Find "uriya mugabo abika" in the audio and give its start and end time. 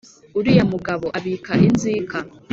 0.37-1.53